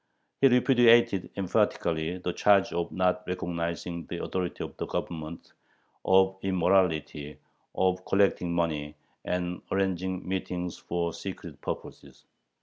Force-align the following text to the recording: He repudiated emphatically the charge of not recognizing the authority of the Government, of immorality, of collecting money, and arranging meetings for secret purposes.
He 0.41 0.47
repudiated 0.47 1.29
emphatically 1.37 2.17
the 2.17 2.33
charge 2.33 2.73
of 2.73 2.91
not 2.91 3.23
recognizing 3.27 4.07
the 4.07 4.23
authority 4.23 4.63
of 4.63 4.75
the 4.77 4.87
Government, 4.87 5.53
of 6.03 6.39
immorality, 6.41 7.37
of 7.75 8.03
collecting 8.05 8.51
money, 8.51 8.95
and 9.23 9.61
arranging 9.71 10.27
meetings 10.27 10.75
for 10.75 11.13
secret 11.13 11.61
purposes. 11.61 12.25